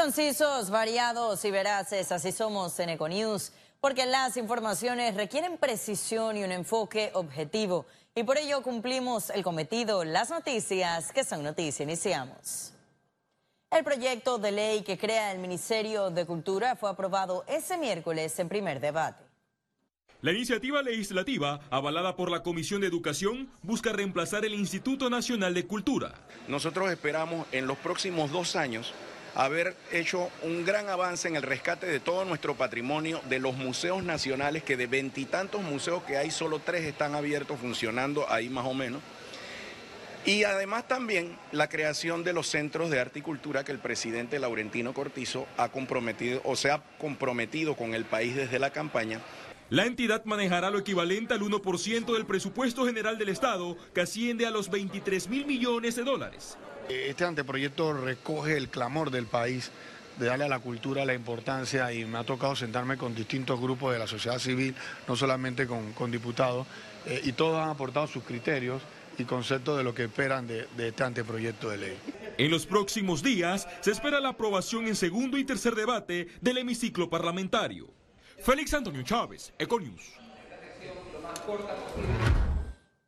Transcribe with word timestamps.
Concisos, 0.00 0.70
variados 0.70 1.44
y 1.44 1.50
veraces, 1.50 2.12
así 2.12 2.30
somos 2.30 2.78
en 2.78 2.90
Econews, 2.90 3.50
porque 3.80 4.06
las 4.06 4.36
informaciones 4.36 5.16
requieren 5.16 5.58
precisión 5.58 6.36
y 6.36 6.44
un 6.44 6.52
enfoque 6.52 7.10
objetivo. 7.14 7.84
Y 8.14 8.22
por 8.22 8.38
ello 8.38 8.62
cumplimos 8.62 9.28
el 9.30 9.42
cometido, 9.42 10.04
las 10.04 10.30
noticias 10.30 11.10
que 11.10 11.24
son 11.24 11.42
noticias. 11.42 11.80
Iniciamos. 11.80 12.72
El 13.72 13.82
proyecto 13.82 14.38
de 14.38 14.52
ley 14.52 14.82
que 14.82 14.96
crea 14.96 15.32
el 15.32 15.40
Ministerio 15.40 16.10
de 16.10 16.24
Cultura 16.24 16.76
fue 16.76 16.90
aprobado 16.90 17.44
ese 17.48 17.76
miércoles 17.76 18.38
en 18.38 18.48
primer 18.48 18.78
debate. 18.78 19.24
La 20.20 20.30
iniciativa 20.30 20.80
legislativa, 20.80 21.58
avalada 21.70 22.14
por 22.14 22.30
la 22.30 22.44
Comisión 22.44 22.80
de 22.82 22.86
Educación, 22.86 23.50
busca 23.62 23.92
reemplazar 23.92 24.44
el 24.44 24.54
Instituto 24.54 25.10
Nacional 25.10 25.54
de 25.54 25.66
Cultura. 25.66 26.14
Nosotros 26.46 26.88
esperamos 26.92 27.48
en 27.50 27.66
los 27.66 27.78
próximos 27.78 28.30
dos 28.30 28.54
años 28.54 28.94
haber 29.34 29.76
hecho 29.92 30.30
un 30.42 30.64
gran 30.64 30.88
avance 30.88 31.28
en 31.28 31.36
el 31.36 31.42
rescate 31.42 31.86
de 31.86 32.00
todo 32.00 32.24
nuestro 32.24 32.56
patrimonio, 32.56 33.20
de 33.28 33.38
los 33.38 33.56
museos 33.56 34.02
nacionales, 34.02 34.62
que 34.62 34.76
de 34.76 34.86
veintitantos 34.86 35.62
museos 35.62 36.02
que 36.02 36.16
hay, 36.16 36.30
solo 36.30 36.58
tres 36.58 36.84
están 36.84 37.14
abiertos, 37.14 37.58
funcionando 37.60 38.30
ahí 38.30 38.48
más 38.48 38.66
o 38.66 38.74
menos. 38.74 39.02
Y 40.24 40.44
además 40.44 40.86
también 40.88 41.38
la 41.52 41.68
creación 41.68 42.24
de 42.24 42.32
los 42.32 42.48
centros 42.48 42.90
de 42.90 43.00
arte 43.00 43.20
y 43.20 43.22
cultura 43.22 43.64
que 43.64 43.72
el 43.72 43.78
presidente 43.78 44.38
Laurentino 44.38 44.92
Cortizo 44.92 45.46
ha 45.56 45.70
comprometido 45.70 46.42
o 46.44 46.56
se 46.56 46.70
ha 46.70 46.82
comprometido 46.98 47.76
con 47.76 47.94
el 47.94 48.04
país 48.04 48.34
desde 48.34 48.58
la 48.58 48.70
campaña 48.70 49.20
la 49.70 49.84
entidad 49.84 50.24
manejará 50.24 50.70
lo 50.70 50.78
equivalente 50.78 51.34
al 51.34 51.42
1% 51.42 52.14
del 52.14 52.24
presupuesto 52.24 52.86
general 52.86 53.18
del 53.18 53.28
Estado, 53.28 53.76
que 53.92 54.00
asciende 54.00 54.46
a 54.46 54.50
los 54.50 54.70
23 54.70 55.28
mil 55.28 55.44
millones 55.44 55.94
de 55.94 56.04
dólares. 56.04 56.56
Este 56.88 57.24
anteproyecto 57.24 57.92
recoge 57.92 58.56
el 58.56 58.68
clamor 58.68 59.10
del 59.10 59.26
país 59.26 59.70
de 60.18 60.26
darle 60.26 60.46
a 60.46 60.48
la 60.48 60.58
cultura 60.58 61.04
la 61.04 61.14
importancia 61.14 61.92
y 61.92 62.04
me 62.04 62.18
ha 62.18 62.24
tocado 62.24 62.56
sentarme 62.56 62.96
con 62.96 63.14
distintos 63.14 63.60
grupos 63.60 63.92
de 63.92 63.98
la 63.98 64.06
sociedad 64.06 64.38
civil, 64.38 64.74
no 65.06 65.14
solamente 65.14 65.66
con, 65.66 66.10
diputados, 66.10 66.66
eh, 67.06 67.20
y 67.24 67.32
todos 67.32 67.60
han 67.60 67.68
aportado 67.68 68.06
sus 68.06 68.24
criterios 68.24 68.82
y 69.18 69.24
conceptos 69.24 69.76
de 69.76 69.84
lo 69.84 69.94
que 69.94 70.04
esperan 70.04 70.46
de, 70.46 70.66
de 70.76 70.88
este 70.88 71.04
anteproyecto 71.04 71.68
de 71.70 71.76
ley. 71.76 71.98
En 72.38 72.50
los 72.50 72.66
próximos 72.66 73.22
días 73.22 73.68
se 73.80 73.90
espera 73.90 74.20
la 74.20 74.30
aprobación 74.30 74.86
en 74.86 74.96
segundo 74.96 75.38
y 75.38 75.44
tercer 75.44 75.74
debate 75.74 76.28
del 76.40 76.58
hemiciclo 76.58 77.10
parlamentario. 77.10 77.88
Félix 78.40 78.72
Antonio 78.74 79.02
Chávez, 79.02 79.52
Econius. 79.58 80.12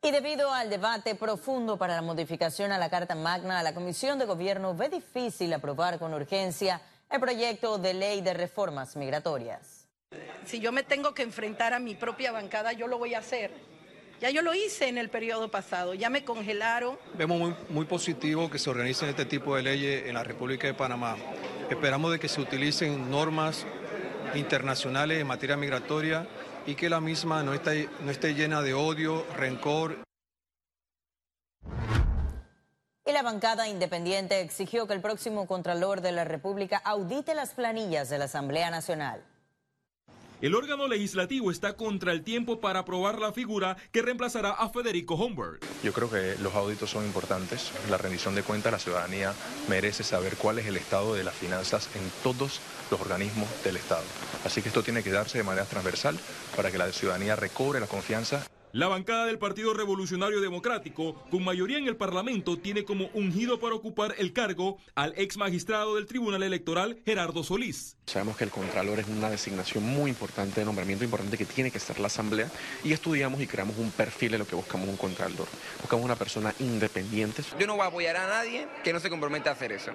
Y 0.03 0.13
debido 0.13 0.51
al 0.51 0.71
debate 0.71 1.15
profundo 1.15 1.77
para 1.77 1.95
la 1.95 2.01
modificación 2.01 2.73
a 2.73 2.79
la 2.79 2.89
Carta 2.89 3.15
Magna, 3.15 3.63
la 3.63 3.75
Comisión 3.75 4.19
de 4.19 4.25
Gobierno 4.25 4.75
ve 4.75 4.89
difícil 4.89 5.53
aprobar 5.53 5.99
con 5.99 6.15
urgencia 6.15 6.81
el 7.11 7.21
proyecto 7.21 7.77
de 7.77 7.93
ley 7.93 8.23
de 8.23 8.33
reformas 8.33 8.97
migratorias. 8.97 9.87
Si 10.47 10.59
yo 10.59 10.73
me 10.73 10.85
tengo 10.85 11.13
que 11.13 11.23
enfrentar 11.23 11.75
a 11.75 11.79
mi 11.79 11.95
propia 11.95 12.33
bancada, 12.33 12.73
yo 12.73 12.87
lo 12.87 12.97
voy 12.97 13.13
a 13.13 13.19
hacer. 13.19 13.53
Ya 14.23 14.31
yo 14.31 14.41
lo 14.41 14.55
hice 14.55 14.89
en 14.89 14.97
el 14.97 15.11
periodo 15.11 15.51
pasado, 15.51 15.93
ya 15.93 16.09
me 16.09 16.25
congelaron. 16.25 16.99
Vemos 17.13 17.39
muy, 17.39 17.55
muy 17.69 17.85
positivo 17.85 18.49
que 18.49 18.59
se 18.59 18.71
organicen 18.71 19.11
este 19.11 19.27
tipo 19.27 19.55
de 19.55 19.63
leyes 19.63 20.07
en 20.07 20.15
la 20.15 20.25
República 20.25 20.67
de 20.67 20.73
Panamá. 20.73 21.19
Esperamos 21.69 22.11
de 22.11 22.19
que 22.19 22.29
se 22.29 22.41
utilicen 22.41 23.11
normas 23.11 23.67
internacionales 24.35 25.21
en 25.21 25.27
materia 25.27 25.59
migratoria 25.59 26.27
y 26.71 26.77
que 26.77 26.89
la 26.89 27.01
misma 27.01 27.43
no 27.43 27.53
esté, 27.53 27.89
no 28.01 28.13
esté 28.13 28.33
llena 28.33 28.63
de 28.63 28.75
odio, 28.75 29.27
rencor. 29.37 30.05
Y 33.05 33.13
la 33.13 33.23
bancada 33.23 33.67
independiente 33.67 34.41
exigió 34.41 34.87
que 34.87 34.95
el 34.95 35.01
próximo 35.01 35.49
Contralor 35.49 36.01
de 36.01 36.13
la 36.13 36.25
República 36.25 36.81
audite 36.85 37.35
las 37.35 37.55
planillas 37.55 38.09
de 38.09 38.19
la 38.19 38.27
Asamblea 38.27 38.71
Nacional. 38.71 39.21
El 40.43 40.55
órgano 40.55 40.89
legislativo 40.89 41.51
está 41.51 41.77
contra 41.77 42.13
el 42.13 42.23
tiempo 42.23 42.61
para 42.61 42.81
aprobar 42.81 43.19
la 43.19 43.31
figura 43.31 43.77
que 43.93 44.01
reemplazará 44.01 44.53
a 44.53 44.71
Federico 44.71 45.15
Homberg. 45.15 45.61
Yo 45.85 45.93
creo 45.93 46.11
que 46.11 46.37
los 46.43 46.55
auditos 46.55 46.89
son 46.89 47.05
importantes. 47.05 47.71
La 47.91 47.99
rendición 47.99 48.35
de 48.35 48.43
cuentas, 48.43 48.73
la 48.73 48.79
ciudadanía 48.79 49.35
merece 49.69 50.03
saber 50.03 50.37
cuál 50.37 50.59
es 50.59 50.67
el 50.67 50.79
estado 50.79 51.15
de 51.15 51.25
las 51.25 51.35
finanzas 51.35 51.91
en 51.95 52.11
todos 52.23 52.63
los 52.91 52.99
organismos 52.99 53.49
del 53.65 53.77
Estado. 53.77 54.05
Así 54.43 54.63
que 54.63 54.69
esto 54.69 54.83
tiene 54.83 55.03
que 55.03 55.11
darse 55.11 55.37
de 55.37 55.45
manera 55.45 55.67
transversal 55.67 56.19
para 56.57 56.71
que 56.71 56.79
la 56.79 56.91
ciudadanía 56.91 57.37
recobre 57.37 57.79
la 57.79 57.87
confianza. 57.87 58.47
La 58.73 58.87
bancada 58.87 59.27
del 59.27 59.39
Partido 59.39 59.75
Revolucionario 59.75 60.41
Democrático, 60.41 61.17
con 61.29 61.45
mayoría 61.45 61.77
en 61.77 61.89
el 61.89 61.97
Parlamento, 61.97 62.57
tiene 62.57 62.85
como 62.85 63.11
ungido 63.15 63.59
para 63.59 63.75
ocupar 63.75 64.15
el 64.17 64.33
cargo 64.33 64.79
al 64.95 65.13
ex 65.17 65.37
magistrado 65.37 65.97
del 65.97 66.07
Tribunal 66.07 66.45
Electoral, 66.45 67.03
Gerardo 67.05 67.43
Solís. 67.43 67.97
Sabemos 68.11 68.37
que 68.37 68.43
el 68.43 68.51
Contralor 68.51 68.99
es 68.99 69.07
una 69.07 69.31
designación 69.31 69.85
muy 69.85 70.11
importante, 70.11 70.59
de 70.59 70.67
nombramiento 70.67 71.05
importante 71.05 71.39
que 71.39 71.45
tiene 71.45 71.71
que 71.71 71.79
estar 71.79 72.01
la 72.01 72.09
Asamblea 72.09 72.51
y 72.83 72.93
estudiamos 72.93 73.41
y 73.41 73.47
creamos 73.47 73.79
un 73.79 73.93
perfil 73.93 74.33
de 74.33 74.39
lo 74.39 74.49
que 74.49 74.57
buscamos 74.57 74.89
un 74.89 74.97
Contralor. 74.97 75.47
Buscamos 75.81 76.05
una 76.05 76.17
persona 76.17 76.53
independiente. 76.59 77.45
Yo 77.57 77.69
no 77.69 77.77
voy 77.77 77.85
a 77.85 77.87
apoyar 77.87 78.17
a 78.17 78.27
nadie 78.27 78.67
que 78.83 78.93
no 78.93 78.99
se 78.99 79.11
comprometa 79.11 79.51
a 79.51 79.53
hacer 79.53 79.71
eso. 79.71 79.93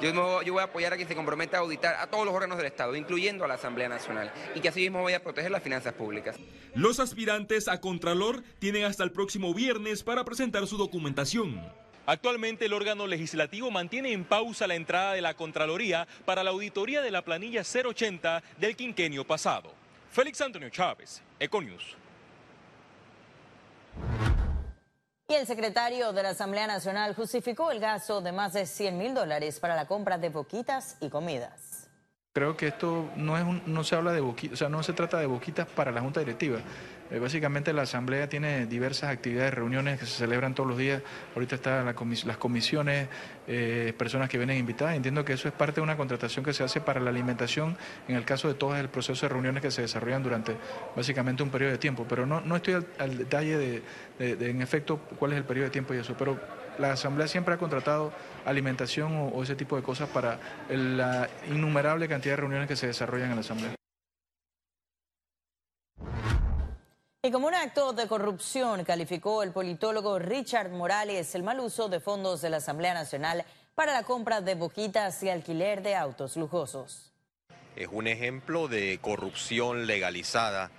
Yo, 0.00 0.42
yo, 0.42 0.54
voy 0.54 0.62
a 0.62 0.64
apoyar 0.64 0.94
a 0.94 0.96
quien 0.96 1.06
se 1.06 1.14
comprometa 1.14 1.58
a 1.58 1.60
auditar 1.60 1.96
a 1.96 2.06
todos 2.06 2.24
los 2.24 2.34
órganos 2.34 2.56
del 2.56 2.66
Estado, 2.66 2.96
incluyendo 2.96 3.44
a 3.44 3.48
la 3.48 3.54
Asamblea 3.54 3.90
Nacional, 3.90 4.32
y 4.54 4.60
que 4.60 4.70
así 4.70 4.80
mismo 4.80 5.02
vaya 5.02 5.18
a 5.18 5.20
proteger 5.20 5.50
las 5.50 5.62
finanzas 5.62 5.92
públicas. 5.92 6.36
Los 6.74 6.98
aspirantes 6.98 7.68
a 7.68 7.82
Contralor 7.82 8.42
tienen 8.58 8.84
hasta 8.84 9.04
el 9.04 9.12
próximo 9.12 9.52
viernes 9.52 10.02
para 10.02 10.24
presentar 10.24 10.66
su 10.66 10.78
documentación. 10.78 11.60
Actualmente 12.06 12.66
el 12.66 12.72
órgano 12.72 13.06
legislativo 13.06 13.70
mantiene 13.70 14.12
en 14.12 14.24
pausa 14.24 14.66
la 14.66 14.74
entrada 14.74 15.12
de 15.12 15.22
la 15.22 15.34
Contraloría 15.34 16.08
para 16.24 16.42
la 16.42 16.50
auditoría 16.50 17.02
de 17.02 17.10
la 17.10 17.22
planilla 17.22 17.62
080 17.62 18.42
del 18.58 18.76
quinquenio 18.76 19.26
pasado. 19.26 19.72
Félix 20.10 20.40
Antonio 20.40 20.70
Chávez, 20.70 21.22
Econius. 21.38 21.96
Y 25.28 25.34
el 25.34 25.46
secretario 25.46 26.12
de 26.12 26.24
la 26.24 26.30
Asamblea 26.30 26.66
Nacional 26.66 27.14
justificó 27.14 27.70
el 27.70 27.78
gasto 27.78 28.20
de 28.20 28.32
más 28.32 28.52
de 28.52 28.66
100 28.66 28.98
mil 28.98 29.14
dólares 29.14 29.60
para 29.60 29.76
la 29.76 29.86
compra 29.86 30.18
de 30.18 30.28
boquitas 30.28 30.96
y 31.00 31.08
comidas. 31.08 31.88
Creo 32.32 32.56
que 32.56 32.66
esto 32.66 33.08
no, 33.14 33.38
es 33.38 33.66
no 33.66 33.84
se 33.84 33.94
habla 33.94 34.12
de 34.12 34.20
boquitas, 34.20 34.54
o 34.54 34.56
sea, 34.56 34.68
no 34.68 34.82
se 34.82 34.92
trata 34.92 35.18
de 35.18 35.26
boquitas 35.26 35.68
para 35.68 35.92
la 35.92 36.00
Junta 36.00 36.18
Directiva. 36.18 36.58
Eh, 37.10 37.18
básicamente 37.18 37.72
la 37.72 37.82
Asamblea 37.82 38.28
tiene 38.28 38.66
diversas 38.66 39.10
actividades, 39.10 39.52
reuniones 39.52 39.98
que 39.98 40.06
se 40.06 40.12
celebran 40.12 40.54
todos 40.54 40.68
los 40.68 40.78
días. 40.78 41.02
Ahorita 41.34 41.56
están 41.56 41.84
las 41.84 42.36
comisiones, 42.36 43.08
eh, 43.48 43.92
personas 43.98 44.28
que 44.28 44.38
vienen 44.38 44.58
invitadas. 44.58 44.94
Entiendo 44.94 45.24
que 45.24 45.32
eso 45.32 45.48
es 45.48 45.54
parte 45.54 45.76
de 45.76 45.80
una 45.82 45.96
contratación 45.96 46.44
que 46.44 46.52
se 46.52 46.62
hace 46.62 46.80
para 46.80 47.00
la 47.00 47.10
alimentación 47.10 47.76
en 48.06 48.14
el 48.14 48.24
caso 48.24 48.48
de 48.48 48.54
todo 48.54 48.76
el 48.76 48.88
proceso 48.88 49.26
de 49.26 49.30
reuniones 49.30 49.62
que 49.62 49.70
se 49.70 49.82
desarrollan 49.82 50.22
durante 50.22 50.56
básicamente 50.94 51.42
un 51.42 51.50
periodo 51.50 51.72
de 51.72 51.78
tiempo. 51.78 52.06
Pero 52.08 52.26
no, 52.26 52.40
no 52.40 52.56
estoy 52.56 52.74
al, 52.98 53.18
detalle 53.18 53.82
de, 54.18 54.50
en 54.50 54.62
efecto, 54.62 54.98
cuál 55.18 55.32
es 55.32 55.38
el 55.38 55.44
periodo 55.44 55.64
de 55.64 55.70
tiempo 55.70 55.94
y 55.94 55.98
eso. 55.98 56.14
Pero 56.16 56.38
la 56.78 56.92
Asamblea 56.92 57.26
siempre 57.26 57.54
ha 57.54 57.58
contratado 57.58 58.12
alimentación 58.44 59.12
o, 59.16 59.28
o 59.28 59.42
ese 59.42 59.56
tipo 59.56 59.76
de 59.76 59.82
cosas 59.82 60.08
para 60.08 60.38
la 60.68 61.28
innumerable 61.50 62.08
cantidad 62.08 62.34
de 62.34 62.42
reuniones 62.42 62.68
que 62.68 62.76
se 62.76 62.86
desarrollan 62.86 63.30
en 63.30 63.34
la 63.34 63.40
Asamblea. 63.40 63.79
Y 67.22 67.30
como 67.30 67.48
un 67.48 67.54
acto 67.54 67.92
de 67.92 68.08
corrupción 68.08 68.82
calificó 68.82 69.42
el 69.42 69.52
politólogo 69.52 70.18
Richard 70.18 70.70
Morales 70.70 71.34
el 71.34 71.42
mal 71.42 71.60
uso 71.60 71.90
de 71.90 72.00
fondos 72.00 72.40
de 72.40 72.48
la 72.48 72.56
Asamblea 72.56 72.94
Nacional 72.94 73.44
para 73.74 73.92
la 73.92 74.04
compra 74.04 74.40
de 74.40 74.54
boquitas 74.54 75.22
y 75.22 75.28
alquiler 75.28 75.82
de 75.82 75.96
autos 75.96 76.38
lujosos. 76.38 77.12
Es 77.76 77.88
un 77.92 78.06
ejemplo 78.06 78.68
de 78.68 78.98
corrupción 79.02 79.86
legalizada 79.86 80.70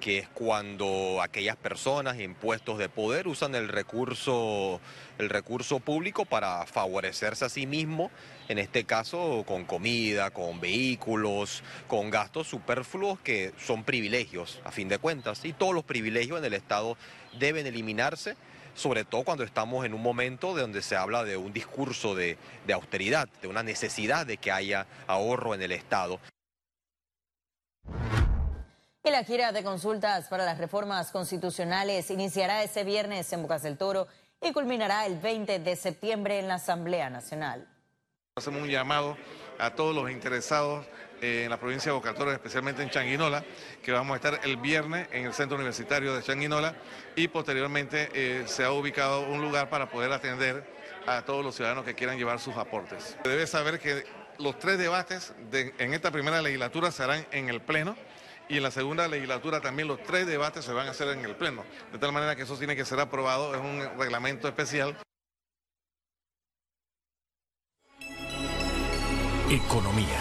que 0.00 0.18
es 0.18 0.28
cuando 0.28 1.20
aquellas 1.22 1.56
personas 1.56 2.18
en 2.18 2.34
puestos 2.34 2.78
de 2.78 2.88
poder 2.88 3.28
usan 3.28 3.54
el 3.54 3.68
recurso, 3.68 4.80
el 5.18 5.28
recurso 5.28 5.78
público 5.78 6.24
para 6.24 6.66
favorecerse 6.66 7.44
a 7.44 7.48
sí 7.48 7.66
mismo, 7.66 8.10
en 8.48 8.58
este 8.58 8.84
caso 8.84 9.44
con 9.46 9.64
comida, 9.64 10.30
con 10.30 10.58
vehículos, 10.58 11.62
con 11.86 12.10
gastos 12.10 12.48
superfluos 12.48 13.20
que 13.20 13.52
son 13.58 13.84
privilegios, 13.84 14.60
a 14.64 14.72
fin 14.72 14.88
de 14.88 14.98
cuentas, 14.98 15.44
y 15.44 15.52
todos 15.52 15.74
los 15.74 15.84
privilegios 15.84 16.38
en 16.38 16.46
el 16.46 16.54
Estado 16.54 16.96
deben 17.38 17.66
eliminarse 17.66 18.36
sobre 18.74 19.04
todo 19.04 19.24
cuando 19.24 19.44
estamos 19.44 19.84
en 19.84 19.92
un 19.94 20.00
momento 20.00 20.54
de 20.54 20.62
donde 20.62 20.80
se 20.80 20.96
habla 20.96 21.24
de 21.24 21.36
un 21.36 21.52
discurso 21.52 22.14
de, 22.14 22.38
de 22.66 22.72
austeridad, 22.72 23.28
de 23.42 23.48
una 23.48 23.62
necesidad 23.62 24.26
de 24.26 24.38
que 24.38 24.52
haya 24.52 24.86
ahorro 25.06 25.54
en 25.54 25.62
el 25.62 25.72
Estado. 25.72 26.20
Y 29.02 29.10
la 29.10 29.24
gira 29.24 29.50
de 29.50 29.64
consultas 29.64 30.28
para 30.28 30.44
las 30.44 30.58
reformas 30.58 31.10
constitucionales 31.10 32.10
iniciará 32.10 32.62
este 32.62 32.84
viernes 32.84 33.32
en 33.32 33.40
Bocas 33.40 33.62
del 33.62 33.78
Toro 33.78 34.06
y 34.42 34.52
culminará 34.52 35.06
el 35.06 35.18
20 35.18 35.58
de 35.58 35.74
septiembre 35.74 36.38
en 36.38 36.48
la 36.48 36.56
Asamblea 36.56 37.08
Nacional. 37.08 37.66
Hacemos 38.36 38.60
un 38.60 38.68
llamado 38.68 39.16
a 39.58 39.74
todos 39.74 39.94
los 39.94 40.10
interesados 40.10 40.84
eh, 41.22 41.44
en 41.44 41.50
la 41.50 41.58
provincia 41.58 41.90
de 41.90 41.96
Boca 41.96 42.10
del 42.10 42.18
Toro, 42.18 42.32
especialmente 42.32 42.82
en 42.82 42.90
Changuinola, 42.90 43.42
que 43.82 43.90
vamos 43.90 44.12
a 44.12 44.16
estar 44.16 44.40
el 44.44 44.58
viernes 44.58 45.08
en 45.12 45.24
el 45.24 45.32
Centro 45.32 45.56
Universitario 45.56 46.14
de 46.14 46.22
Changuinola 46.22 46.74
y 47.16 47.28
posteriormente 47.28 48.10
eh, 48.12 48.44
se 48.46 48.64
ha 48.64 48.72
ubicado 48.72 49.22
un 49.22 49.40
lugar 49.40 49.70
para 49.70 49.88
poder 49.88 50.12
atender 50.12 50.62
a 51.06 51.22
todos 51.22 51.42
los 51.42 51.54
ciudadanos 51.54 51.86
que 51.86 51.94
quieran 51.94 52.18
llevar 52.18 52.38
sus 52.38 52.54
aportes. 52.58 53.16
Debe 53.24 53.46
saber 53.46 53.80
que 53.80 54.04
los 54.38 54.58
tres 54.58 54.76
debates 54.76 55.32
en 55.50 55.94
esta 55.94 56.10
primera 56.10 56.42
legislatura 56.42 56.90
se 56.90 57.02
harán 57.02 57.26
en 57.30 57.48
el 57.48 57.62
Pleno 57.62 57.96
y 58.50 58.56
en 58.56 58.64
la 58.64 58.70
segunda 58.72 59.06
legislatura 59.06 59.60
también 59.60 59.86
los 59.86 60.02
tres 60.02 60.26
debates 60.26 60.64
se 60.64 60.72
van 60.72 60.88
a 60.88 60.90
hacer 60.90 61.08
en 61.08 61.24
el 61.24 61.36
Pleno. 61.36 61.64
De 61.92 61.98
tal 61.98 62.12
manera 62.12 62.34
que 62.34 62.42
eso 62.42 62.56
tiene 62.58 62.74
que 62.74 62.84
ser 62.84 62.98
aprobado, 62.98 63.54
es 63.54 63.60
un 63.60 63.98
reglamento 63.98 64.48
especial. 64.48 64.96
Economía. 69.48 70.18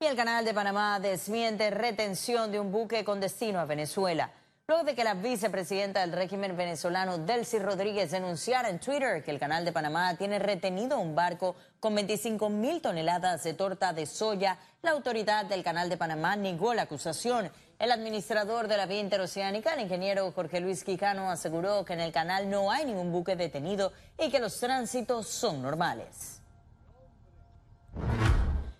Y 0.00 0.06
el 0.06 0.16
canal 0.16 0.44
de 0.44 0.54
Panamá 0.54 1.00
desmiente 1.00 1.70
retención 1.70 2.50
de 2.50 2.60
un 2.60 2.72
buque 2.72 3.04
con 3.04 3.20
destino 3.20 3.60
a 3.60 3.64
Venezuela. 3.64 4.32
Luego 4.70 4.84
de 4.84 4.94
que 4.94 5.02
la 5.02 5.14
vicepresidenta 5.14 6.00
del 6.00 6.12
régimen 6.12 6.54
venezolano, 6.54 7.16
Delcy 7.16 7.58
Rodríguez, 7.58 8.10
denunciara 8.10 8.68
en 8.68 8.78
Twitter 8.78 9.24
que 9.24 9.30
el 9.30 9.38
canal 9.38 9.64
de 9.64 9.72
Panamá 9.72 10.14
tiene 10.18 10.38
retenido 10.38 10.98
un 10.98 11.14
barco 11.14 11.56
con 11.80 11.94
25 11.94 12.50
mil 12.50 12.82
toneladas 12.82 13.44
de 13.44 13.54
torta 13.54 13.94
de 13.94 14.04
soya, 14.04 14.58
la 14.82 14.90
autoridad 14.90 15.46
del 15.46 15.64
canal 15.64 15.88
de 15.88 15.96
Panamá 15.96 16.36
negó 16.36 16.74
la 16.74 16.82
acusación. 16.82 17.50
El 17.78 17.90
administrador 17.90 18.68
de 18.68 18.76
la 18.76 18.84
vía 18.84 19.00
interoceánica, 19.00 19.72
el 19.72 19.80
ingeniero 19.80 20.30
Jorge 20.32 20.60
Luis 20.60 20.84
Quijano, 20.84 21.30
aseguró 21.30 21.86
que 21.86 21.94
en 21.94 22.00
el 22.00 22.12
canal 22.12 22.50
no 22.50 22.70
hay 22.70 22.84
ningún 22.84 23.10
buque 23.10 23.36
detenido 23.36 23.94
y 24.18 24.30
que 24.30 24.38
los 24.38 24.60
tránsitos 24.60 25.28
son 25.28 25.62
normales. 25.62 26.42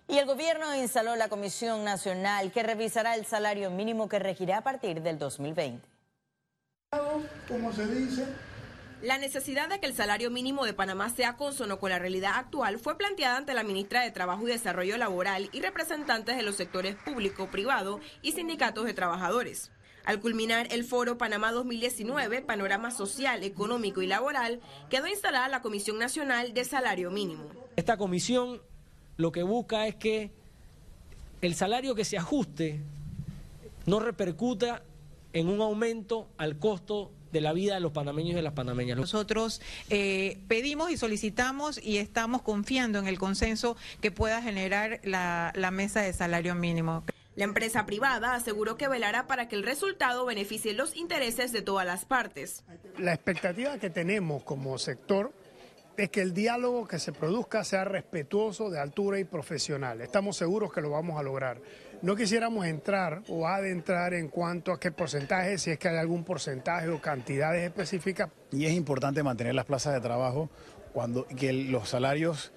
Y 0.09 0.17
el 0.17 0.25
gobierno 0.25 0.75
instaló 0.75 1.15
la 1.15 1.29
Comisión 1.29 1.83
Nacional 1.83 2.51
que 2.51 2.63
revisará 2.63 3.15
el 3.15 3.27
salario 3.27 3.69
mínimo 3.69 4.09
que 4.09 4.17
regirá 4.17 4.57
a 4.57 4.63
partir 4.63 5.03
del 5.03 5.19
2020. 5.19 5.87
Como 7.47 7.71
se 7.71 7.85
dice, 7.85 8.25
la 9.03 9.19
necesidad 9.19 9.69
de 9.69 9.79
que 9.79 9.85
el 9.85 9.93
salario 9.93 10.31
mínimo 10.31 10.65
de 10.65 10.73
Panamá 10.73 11.11
sea 11.11 11.37
consono 11.37 11.79
con 11.79 11.91
la 11.91 11.99
realidad 11.99 12.31
actual 12.37 12.79
fue 12.79 12.97
planteada 12.97 13.37
ante 13.37 13.53
la 13.53 13.63
ministra 13.63 14.01
de 14.01 14.09
Trabajo 14.09 14.47
y 14.47 14.51
Desarrollo 14.51 14.97
Laboral 14.97 15.47
y 15.51 15.61
representantes 15.61 16.35
de 16.35 16.41
los 16.41 16.55
sectores 16.55 16.95
público, 16.95 17.51
privado 17.51 17.99
y 18.23 18.31
sindicatos 18.31 18.85
de 18.85 18.95
trabajadores. 18.95 19.71
Al 20.05 20.19
culminar 20.19 20.67
el 20.71 20.85
foro 20.85 21.19
Panamá 21.19 21.51
2019, 21.51 22.41
Panorama 22.41 22.89
Social, 22.89 23.43
Económico 23.43 24.01
y 24.01 24.07
Laboral, 24.07 24.59
quedó 24.89 25.05
instalada 25.05 25.47
la 25.49 25.61
Comisión 25.61 25.99
Nacional 25.99 26.55
de 26.55 26.65
Salario 26.65 27.11
Mínimo. 27.11 27.47
Esta 27.75 27.95
comisión 27.95 28.59
lo 29.19 29.33
que 29.33 29.43
busca 29.43 29.85
es 29.85 29.95
que 29.95 30.31
el 31.41 31.53
salario 31.53 31.93
que 31.93 32.05
se 32.05 32.17
ajuste 32.17 32.79
no 33.85 33.99
repercuta 33.99 34.81
en 35.33 35.49
un 35.49 35.59
aumento 35.59 36.29
al 36.37 36.57
costo 36.57 37.11
de 37.33 37.41
la 37.41 37.51
vida 37.51 37.73
de 37.73 37.81
los 37.81 37.91
panameños 37.91 38.31
y 38.31 38.35
de 38.35 38.41
las 38.41 38.53
panameñas. 38.53 38.97
Nosotros 38.97 39.61
eh, 39.89 40.39
pedimos 40.47 40.89
y 40.89 40.95
solicitamos 40.95 41.83
y 41.83 41.97
estamos 41.97 42.41
confiando 42.43 42.97
en 42.97 43.07
el 43.07 43.19
consenso 43.19 43.75
que 43.99 44.09
pueda 44.09 44.41
generar 44.41 45.01
la, 45.03 45.51
la 45.53 45.69
mesa 45.69 45.99
de 46.01 46.13
salario 46.13 46.55
mínimo. 46.55 47.03
La 47.35 47.43
empresa 47.43 47.85
privada 47.85 48.35
aseguró 48.35 48.77
que 48.77 48.87
velará 48.87 49.27
para 49.27 49.49
que 49.49 49.57
el 49.57 49.63
resultado 49.63 50.25
beneficie 50.25 50.73
los 50.73 50.95
intereses 50.95 51.51
de 51.51 51.61
todas 51.61 51.85
las 51.85 52.05
partes. 52.05 52.63
La 52.97 53.13
expectativa 53.13 53.77
que 53.79 53.89
tenemos 53.89 54.43
como 54.43 54.77
sector 54.77 55.33
es 55.97 56.09
que 56.09 56.21
el 56.21 56.33
diálogo 56.33 56.87
que 56.87 56.99
se 56.99 57.11
produzca 57.11 57.63
sea 57.63 57.83
respetuoso, 57.83 58.69
de 58.69 58.79
altura 58.79 59.19
y 59.19 59.25
profesional. 59.25 60.01
Estamos 60.01 60.37
seguros 60.37 60.71
que 60.71 60.81
lo 60.81 60.91
vamos 60.91 61.19
a 61.19 61.23
lograr. 61.23 61.59
No 62.01 62.15
quisiéramos 62.15 62.65
entrar 62.65 63.21
o 63.27 63.47
adentrar 63.47 64.13
en 64.13 64.29
cuanto 64.29 64.71
a 64.71 64.79
qué 64.79 64.91
porcentaje, 64.91 65.57
si 65.57 65.71
es 65.71 65.77
que 65.79 65.89
hay 65.89 65.97
algún 65.97 66.23
porcentaje 66.23 66.87
o 66.89 67.01
cantidades 67.01 67.63
específicas. 67.63 68.29
Y 68.51 68.65
es 68.65 68.73
importante 68.73 69.21
mantener 69.23 69.55
las 69.55 69.65
plazas 69.65 69.93
de 69.93 69.99
trabajo 69.99 70.49
cuando 70.93 71.27
que 71.27 71.51
los 71.51 71.89
salarios 71.89 72.51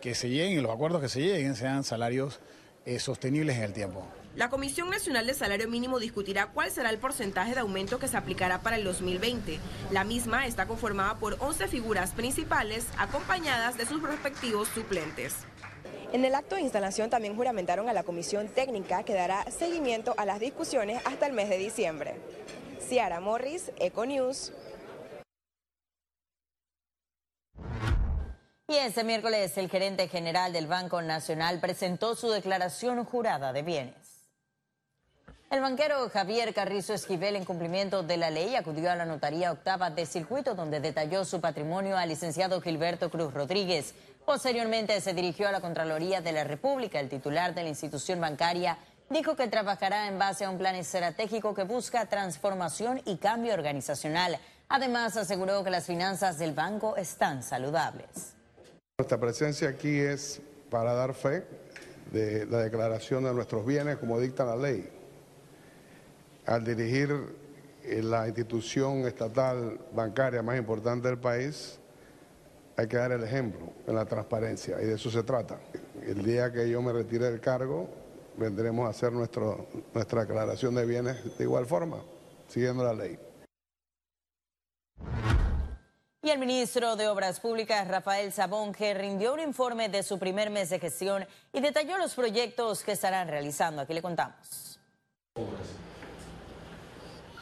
que 0.00 0.14
se 0.14 0.28
lleguen 0.28 0.58
y 0.58 0.60
los 0.60 0.72
acuerdos 0.72 1.00
que 1.00 1.08
se 1.08 1.20
lleguen 1.20 1.54
sean 1.54 1.84
salarios 1.84 2.40
eh, 2.84 2.98
sostenibles 2.98 3.56
en 3.56 3.62
el 3.62 3.72
tiempo. 3.72 4.04
La 4.36 4.48
Comisión 4.48 4.90
Nacional 4.90 5.26
de 5.26 5.34
Salario 5.34 5.68
Mínimo 5.68 5.98
discutirá 5.98 6.46
cuál 6.46 6.70
será 6.70 6.90
el 6.90 6.98
porcentaje 6.98 7.52
de 7.52 7.60
aumento 7.60 7.98
que 7.98 8.06
se 8.06 8.16
aplicará 8.16 8.60
para 8.60 8.76
el 8.76 8.84
2020. 8.84 9.58
La 9.90 10.04
misma 10.04 10.46
está 10.46 10.66
conformada 10.66 11.16
por 11.16 11.36
11 11.40 11.66
figuras 11.66 12.12
principales 12.12 12.86
acompañadas 12.96 13.76
de 13.76 13.86
sus 13.86 14.00
respectivos 14.02 14.68
suplentes. 14.68 15.34
En 16.12 16.24
el 16.24 16.36
acto 16.36 16.54
de 16.54 16.62
instalación 16.62 17.10
también 17.10 17.34
juramentaron 17.34 17.88
a 17.88 17.92
la 17.92 18.04
comisión 18.04 18.48
técnica 18.48 19.02
que 19.02 19.14
dará 19.14 19.50
seguimiento 19.50 20.14
a 20.16 20.24
las 20.24 20.38
discusiones 20.38 21.02
hasta 21.04 21.26
el 21.26 21.32
mes 21.32 21.48
de 21.48 21.58
diciembre. 21.58 22.14
Ciara 22.80 23.18
Morris, 23.20 23.72
Econews. 23.78 24.52
Y 28.68 28.76
este 28.76 29.02
miércoles 29.02 29.58
el 29.58 29.68
gerente 29.68 30.06
general 30.06 30.52
del 30.52 30.68
Banco 30.68 31.02
Nacional 31.02 31.58
presentó 31.58 32.14
su 32.14 32.30
declaración 32.30 33.04
jurada 33.04 33.52
de 33.52 33.62
bienes. 33.62 33.99
El 35.50 35.62
banquero 35.62 36.08
Javier 36.10 36.54
Carrizo 36.54 36.94
Esquivel, 36.94 37.34
en 37.34 37.44
cumplimiento 37.44 38.04
de 38.04 38.16
la 38.16 38.30
ley, 38.30 38.54
acudió 38.54 38.88
a 38.88 38.94
la 38.94 39.04
notaría 39.04 39.50
octava 39.50 39.90
de 39.90 40.06
circuito, 40.06 40.54
donde 40.54 40.78
detalló 40.78 41.24
su 41.24 41.40
patrimonio 41.40 41.96
al 41.96 42.08
licenciado 42.08 42.60
Gilberto 42.60 43.10
Cruz 43.10 43.34
Rodríguez. 43.34 43.92
Posteriormente 44.24 45.00
se 45.00 45.12
dirigió 45.12 45.48
a 45.48 45.52
la 45.52 45.60
Contraloría 45.60 46.20
de 46.20 46.30
la 46.30 46.44
República. 46.44 47.00
El 47.00 47.08
titular 47.08 47.52
de 47.52 47.64
la 47.64 47.68
institución 47.68 48.20
bancaria 48.20 48.78
dijo 49.08 49.34
que 49.34 49.48
trabajará 49.48 50.06
en 50.06 50.20
base 50.20 50.44
a 50.44 50.50
un 50.50 50.58
plan 50.58 50.76
estratégico 50.76 51.52
que 51.52 51.64
busca 51.64 52.06
transformación 52.06 53.02
y 53.04 53.16
cambio 53.16 53.52
organizacional. 53.52 54.38
Además, 54.68 55.16
aseguró 55.16 55.64
que 55.64 55.70
las 55.70 55.84
finanzas 55.84 56.38
del 56.38 56.52
banco 56.52 56.96
están 56.96 57.42
saludables. 57.42 58.36
Nuestra 59.00 59.18
presencia 59.18 59.70
aquí 59.70 59.98
es 59.98 60.40
para 60.70 60.94
dar 60.94 61.12
fe 61.12 61.44
de 62.12 62.46
la 62.46 62.58
declaración 62.58 63.24
de 63.24 63.34
nuestros 63.34 63.66
bienes 63.66 63.96
como 63.96 64.20
dicta 64.20 64.44
la 64.44 64.54
ley 64.54 64.99
al 66.50 66.64
dirigir 66.64 67.10
eh, 67.84 68.02
la 68.02 68.26
institución 68.26 69.06
estatal 69.06 69.78
bancaria 69.92 70.42
más 70.42 70.58
importante 70.58 71.06
del 71.06 71.18
país, 71.18 71.78
hay 72.76 72.88
que 72.88 72.96
dar 72.96 73.12
el 73.12 73.22
ejemplo 73.22 73.72
en 73.86 73.94
la 73.94 74.04
transparencia 74.04 74.82
y 74.82 74.86
de 74.86 74.94
eso 74.94 75.12
se 75.12 75.22
trata. 75.22 75.60
El 76.02 76.24
día 76.24 76.52
que 76.52 76.68
yo 76.68 76.82
me 76.82 76.92
retire 76.92 77.30
del 77.30 77.40
cargo, 77.40 77.88
vendremos 78.36 78.86
a 78.86 78.90
hacer 78.90 79.12
nuestro, 79.12 79.68
nuestra 79.94 80.22
declaración 80.22 80.74
de 80.74 80.86
bienes 80.86 81.38
de 81.38 81.44
igual 81.44 81.66
forma, 81.66 81.98
siguiendo 82.48 82.82
la 82.82 82.94
ley. 82.94 83.16
Y 86.22 86.30
el 86.30 86.38
ministro 86.40 86.96
de 86.96 87.06
Obras 87.06 87.38
Públicas, 87.38 87.86
Rafael 87.86 88.32
Sabonge, 88.32 88.92
rindió 88.92 89.34
un 89.34 89.40
informe 89.40 89.88
de 89.88 90.02
su 90.02 90.18
primer 90.18 90.50
mes 90.50 90.68
de 90.70 90.80
gestión 90.80 91.24
y 91.52 91.60
detalló 91.60 91.96
los 91.96 92.14
proyectos 92.14 92.82
que 92.82 92.92
estarán 92.92 93.28
realizando. 93.28 93.82
Aquí 93.82 93.94
le 93.94 94.02
contamos. 94.02 94.80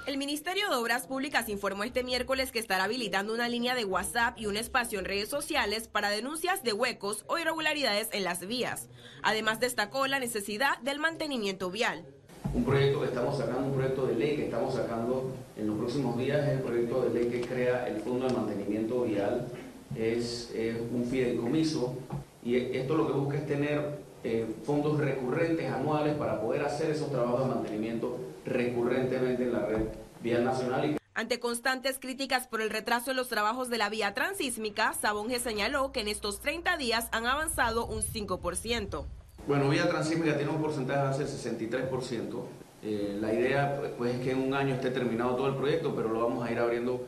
El 0.09 0.17
Ministerio 0.17 0.71
de 0.71 0.77
Obras 0.77 1.07
Públicas 1.07 1.51
informó 1.51 1.85
este 1.85 2.03
miércoles 2.03 2.51
que 2.51 2.59
estará 2.59 2.85
habilitando 2.85 3.35
una 3.35 3.47
línea 3.47 3.75
de 3.75 3.85
WhatsApp 3.85 4.39
y 4.41 4.47
un 4.47 4.57
espacio 4.57 4.99
en 4.99 5.05
redes 5.05 5.29
sociales 5.29 5.87
para 5.87 6.09
denuncias 6.09 6.63
de 6.63 6.73
huecos 6.73 7.27
o 7.27 7.37
irregularidades 7.37 8.09
en 8.13 8.25
las 8.25 8.47
vías. 8.47 8.89
Además 9.23 9.61
destacó 9.61 10.07
la 10.07 10.19
necesidad 10.19 10.79
del 10.79 10.99
mantenimiento 10.99 11.71
vial. 11.71 12.07
Un 12.55 12.65
proyecto 12.65 13.03
que 13.03 13.09
estamos 13.09 13.37
sacando, 13.37 13.67
un 13.67 13.75
proyecto 13.75 14.07
de 14.07 14.15
ley 14.15 14.37
que 14.37 14.45
estamos 14.47 14.73
sacando 14.73 15.31
en 15.59 15.67
los 15.67 15.77
próximos 15.77 16.17
días 16.17 16.43
es 16.43 16.55
el 16.55 16.61
proyecto 16.61 17.03
de 17.03 17.11
ley 17.11 17.29
que 17.31 17.41
crea 17.43 17.87
el 17.87 18.01
Fondo 18.01 18.29
de 18.29 18.33
Mantenimiento 18.33 19.03
Vial. 19.03 19.47
Es, 19.95 20.55
un 20.91 21.05
fideicomiso 21.05 21.99
y 22.43 22.57
esto 22.57 22.97
lo 22.97 23.07
que 23.09 23.13
busca 23.13 23.37
es 23.37 23.47
tener 23.47 23.99
eh, 24.25 24.47
fondos 24.65 24.99
recurrentes 24.99 25.71
anuales 25.71 26.17
para 26.17 26.41
poder 26.41 26.63
hacer 26.63 26.93
esos 26.93 27.11
trabajos 27.11 27.41
de 27.41 27.55
mantenimiento 27.55 28.28
recurrentemente 28.49 29.45
en 29.45 29.53
la 29.53 29.67
red 29.67 29.87
vial 30.23 30.45
nacional. 30.45 30.99
Ante 31.15 31.41
constantes 31.41 31.99
críticas 31.99 32.47
por 32.47 32.61
el 32.61 32.71
retraso 32.71 33.11
en 33.11 33.17
los 33.17 33.29
trabajos 33.29 33.69
de 33.71 33.79
la 33.79 33.89
vía 33.89 34.15
transísmica, 34.15 34.93
Sabonge 34.95 35.41
señaló 35.41 35.91
que 35.91 36.01
en 36.01 36.09
estos 36.09 36.41
30 36.41 36.77
días 36.77 37.09
han 37.11 37.27
avanzado 37.27 37.87
un 37.87 38.03
5%. 38.03 39.05
Bueno, 39.49 39.69
vía 39.69 39.89
transísmica 39.89 40.37
tiene 40.37 40.53
un 40.53 40.61
porcentaje 40.61 41.19
de 41.19 41.25
63%. 41.25 42.43
Eh, 42.85 43.19
la 43.21 43.33
idea 43.33 43.81
pues, 43.97 44.15
es 44.15 44.21
que 44.21 44.31
en 44.31 44.39
un 44.39 44.55
año 44.55 44.75
esté 44.75 44.91
terminado 44.91 45.35
todo 45.35 45.49
el 45.49 45.57
proyecto, 45.57 45.95
pero 45.97 46.09
lo 46.11 46.21
vamos 46.21 46.47
a 46.47 46.53
ir 46.53 46.59
abriendo 46.59 47.05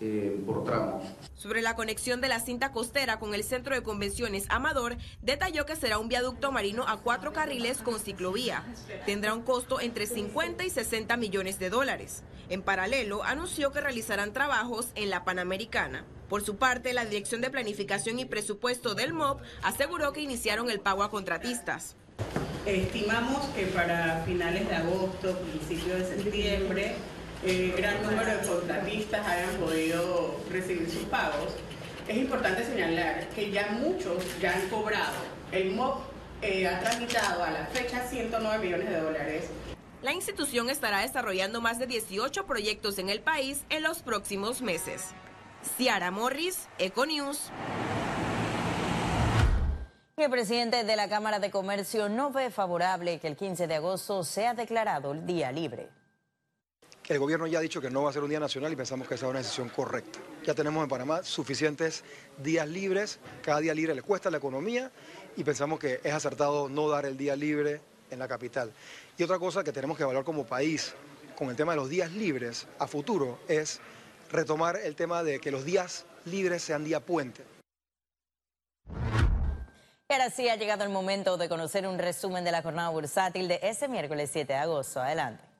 eh, 0.00 0.42
por 0.46 0.64
tramos. 0.64 1.04
Sobre 1.36 1.62
la 1.62 1.74
conexión 1.74 2.20
de 2.20 2.28
la 2.28 2.40
cinta 2.40 2.72
costera 2.72 3.18
con 3.18 3.34
el 3.34 3.44
centro 3.44 3.74
de 3.74 3.82
convenciones 3.82 4.46
Amador, 4.48 4.96
detalló 5.20 5.66
que 5.66 5.76
será 5.76 5.98
un 5.98 6.08
viaducto 6.08 6.52
marino 6.52 6.84
a 6.88 7.00
cuatro 7.00 7.32
carriles 7.32 7.78
con 7.78 7.98
ciclovía. 8.00 8.64
Tendrá 9.06 9.34
un 9.34 9.42
costo 9.42 9.80
entre 9.80 10.06
50 10.06 10.64
y 10.64 10.70
60 10.70 11.16
millones 11.16 11.58
de 11.58 11.70
dólares. 11.70 12.22
En 12.48 12.62
paralelo, 12.62 13.24
anunció 13.24 13.72
que 13.72 13.80
realizarán 13.80 14.32
trabajos 14.32 14.88
en 14.94 15.10
la 15.10 15.24
Panamericana. 15.24 16.04
Por 16.28 16.42
su 16.44 16.56
parte, 16.56 16.92
la 16.92 17.04
Dirección 17.04 17.40
de 17.40 17.50
Planificación 17.50 18.18
y 18.18 18.24
Presupuesto 18.24 18.94
del 18.94 19.12
MOB 19.12 19.40
aseguró 19.62 20.12
que 20.12 20.22
iniciaron 20.22 20.70
el 20.70 20.80
pago 20.80 21.02
a 21.02 21.10
contratistas. 21.10 21.96
Estimamos 22.66 23.44
que 23.56 23.66
para 23.66 24.22
finales 24.24 24.68
de 24.68 24.76
agosto, 24.76 25.36
principios 25.38 25.98
de 25.98 26.06
septiembre, 26.06 26.94
eh, 27.44 27.74
gran 27.76 28.02
número 28.02 28.36
de 28.36 28.46
contratistas 28.46 29.26
hayan 29.26 29.56
podido 29.56 30.36
recibir 30.50 30.88
sus 30.90 31.04
pagos, 31.04 31.54
es 32.08 32.16
importante 32.16 32.64
señalar 32.64 33.28
que 33.28 33.50
ya 33.50 33.68
muchos 33.72 34.24
ya 34.40 34.54
han 34.54 34.68
cobrado. 34.68 35.14
El 35.50 35.74
MOP 35.74 36.00
eh, 36.40 36.66
ha 36.66 36.80
tramitado 36.80 37.44
a 37.44 37.50
la 37.50 37.66
fecha 37.66 38.06
109 38.06 38.64
millones 38.64 38.90
de 38.90 39.00
dólares. 39.00 39.44
La 40.02 40.12
institución 40.12 40.68
estará 40.68 41.00
desarrollando 41.00 41.60
más 41.60 41.78
de 41.78 41.86
18 41.86 42.44
proyectos 42.46 42.98
en 42.98 43.08
el 43.08 43.20
país 43.20 43.64
en 43.70 43.84
los 43.84 44.02
próximos 44.02 44.60
meses. 44.60 45.10
Ciara 45.76 46.10
Morris, 46.10 46.68
Econews. 46.78 47.50
El 50.16 50.30
presidente 50.30 50.84
de 50.84 50.96
la 50.96 51.08
Cámara 51.08 51.38
de 51.38 51.50
Comercio 51.50 52.08
no 52.08 52.30
ve 52.30 52.50
favorable 52.50 53.18
que 53.20 53.28
el 53.28 53.36
15 53.36 53.66
de 53.66 53.76
agosto 53.76 54.24
sea 54.24 54.54
declarado 54.54 55.12
el 55.12 55.24
día 55.24 55.52
libre. 55.52 55.88
El 57.08 57.18
gobierno 57.18 57.48
ya 57.48 57.58
ha 57.58 57.62
dicho 57.62 57.80
que 57.80 57.90
no 57.90 58.04
va 58.04 58.10
a 58.10 58.12
ser 58.12 58.22
un 58.22 58.30
día 58.30 58.38
nacional 58.38 58.72
y 58.72 58.76
pensamos 58.76 59.08
que 59.08 59.14
esa 59.14 59.26
es 59.26 59.30
una 59.30 59.40
decisión 59.40 59.68
correcta. 59.70 60.20
Ya 60.44 60.54
tenemos 60.54 60.82
en 60.84 60.88
Panamá 60.88 61.24
suficientes 61.24 62.04
días 62.38 62.68
libres, 62.68 63.18
cada 63.42 63.58
día 63.58 63.74
libre 63.74 63.94
le 63.94 64.02
cuesta 64.02 64.28
a 64.28 64.32
la 64.32 64.38
economía 64.38 64.90
y 65.36 65.42
pensamos 65.42 65.80
que 65.80 66.00
es 66.04 66.12
acertado 66.12 66.68
no 66.68 66.88
dar 66.88 67.04
el 67.04 67.16
día 67.16 67.34
libre 67.34 67.80
en 68.10 68.20
la 68.20 68.28
capital. 68.28 68.72
Y 69.18 69.22
otra 69.24 69.40
cosa 69.40 69.64
que 69.64 69.72
tenemos 69.72 69.96
que 69.96 70.04
evaluar 70.04 70.24
como 70.24 70.46
país 70.46 70.94
con 71.36 71.50
el 71.50 71.56
tema 71.56 71.72
de 71.72 71.76
los 71.76 71.88
días 71.88 72.12
libres 72.12 72.68
a 72.78 72.86
futuro 72.86 73.40
es 73.48 73.80
retomar 74.30 74.76
el 74.76 74.94
tema 74.94 75.24
de 75.24 75.40
que 75.40 75.50
los 75.50 75.64
días 75.64 76.06
libres 76.24 76.62
sean 76.62 76.84
día 76.84 77.00
puente. 77.00 77.42
Y 80.08 80.12
ahora 80.12 80.30
sí 80.30 80.48
ha 80.48 80.56
llegado 80.56 80.84
el 80.84 80.90
momento 80.90 81.36
de 81.36 81.48
conocer 81.48 81.86
un 81.86 81.98
resumen 81.98 82.44
de 82.44 82.52
la 82.52 82.62
jornada 82.62 82.90
bursátil 82.90 83.48
de 83.48 83.58
ese 83.62 83.88
miércoles 83.88 84.30
7 84.32 84.52
de 84.52 84.58
agosto. 84.58 85.00
Adelante. 85.00 85.51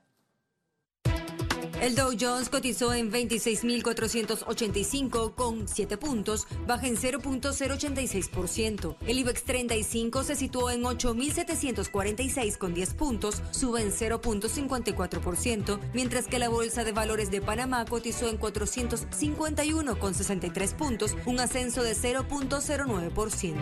El 1.83 1.95
Dow 1.97 2.13
Jones 2.19 2.49
cotizó 2.49 2.95
en 2.95 3.11
26.485 3.11 5.35
con 5.35 5.67
7 5.67 5.97
puntos, 5.97 6.47
baja 6.65 6.87
en 6.87 6.97
0.086%. 6.97 8.97
El 9.05 9.19
IBEX 9.19 9.43
35 9.43 10.23
se 10.23 10.37
situó 10.37 10.71
en 10.71 10.85
8.746 10.85 12.57
con 12.57 12.73
10 12.73 12.95
puntos, 12.95 13.43
sube 13.51 13.83
en 13.83 13.91
0.54%, 13.91 15.81
mientras 15.93 16.29
que 16.29 16.39
la 16.39 16.49
Bolsa 16.49 16.85
de 16.85 16.93
Valores 16.93 17.33
de 17.33 17.41
Panamá 17.41 17.85
cotizó 17.85 18.29
en 18.29 18.37
451 18.37 19.99
con 19.99 20.15
63 20.15 20.75
puntos, 20.75 21.17
un 21.27 21.41
ascenso 21.41 21.83
de 21.83 21.97
0.09%. 21.97 23.57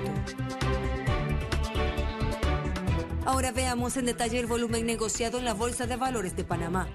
Ahora 3.25 3.53
veamos 3.53 3.97
en 3.97 4.05
detalle 4.05 4.41
el 4.41 4.47
volumen 4.47 4.85
negociado 4.85 5.39
en 5.39 5.47
la 5.47 5.55
Bolsa 5.55 5.87
de 5.87 5.97
Valores 5.97 6.37
de 6.37 6.45
Panamá. 6.45 6.87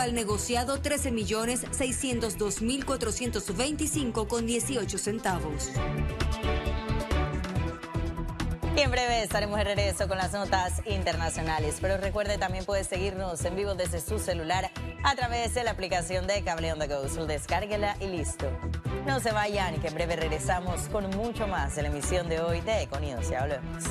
Total 0.00 0.14
negociado 0.14 0.80
13 0.80 1.10
millones 1.12 1.66
602 1.72 2.62
mil 2.62 2.86
425 2.86 4.28
con 4.28 4.46
18 4.46 4.96
centavos. 4.96 5.68
Y 8.74 8.80
en 8.80 8.90
breve 8.90 9.22
estaremos 9.22 9.58
de 9.58 9.64
regreso 9.64 10.08
con 10.08 10.16
las 10.16 10.32
notas 10.32 10.80
internacionales. 10.86 11.76
Pero 11.82 11.98
recuerde, 11.98 12.38
también 12.38 12.64
puede 12.64 12.82
seguirnos 12.84 13.44
en 13.44 13.54
vivo 13.54 13.74
desde 13.74 14.00
su 14.00 14.18
celular 14.18 14.70
a 15.04 15.14
través 15.16 15.52
de 15.52 15.64
la 15.64 15.72
aplicación 15.72 16.26
de 16.26 16.42
Cable 16.44 16.72
On 16.72 16.78
The 16.78 16.86
Go. 16.86 17.26
Descárguela 17.26 17.94
y 18.00 18.06
listo. 18.06 18.50
No 19.06 19.20
se 19.20 19.32
vayan, 19.32 19.82
que 19.82 19.88
en 19.88 19.94
breve 19.96 20.16
regresamos 20.16 20.88
con 20.88 21.10
mucho 21.10 21.46
más 21.46 21.76
en 21.76 21.82
la 21.82 21.90
emisión 21.90 22.26
de 22.30 22.40
hoy 22.40 22.62
de 22.62 22.84
Econidos. 22.84 23.28
Ya 23.28 23.42
hablemos. 23.42 23.84